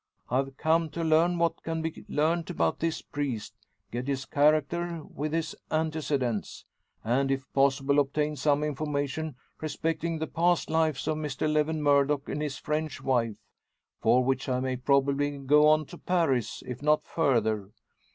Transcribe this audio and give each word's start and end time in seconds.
I've 0.31 0.57
come 0.57 0.89
to 0.97 1.03
learn 1.03 1.37
what 1.37 1.61
can 1.61 1.83
be 1.83 2.03
learnt 2.09 2.49
about 2.49 2.79
this 2.79 3.03
priest; 3.03 3.53
get 3.91 4.07
his 4.07 4.25
character, 4.25 5.03
with 5.03 5.31
his 5.31 5.55
antecedents. 5.69 6.65
And, 7.03 7.29
if 7.29 7.45
possible, 7.53 7.99
obtain 7.99 8.35
some 8.35 8.63
information 8.63 9.35
respecting 9.61 10.17
the 10.17 10.25
past 10.25 10.71
lives 10.71 11.07
of 11.07 11.17
Mr 11.17 11.47
Lewin 11.47 11.83
Murdock 11.83 12.27
and 12.29 12.41
his 12.41 12.57
French 12.57 13.03
wife; 13.03 13.37
for 14.01 14.23
which 14.23 14.49
I 14.49 14.59
may 14.59 14.75
probably 14.75 15.37
go 15.37 15.67
on 15.67 15.85
to 15.85 15.99
Paris, 15.99 16.63
if 16.65 16.81
not 16.81 17.05
further. 17.05 17.69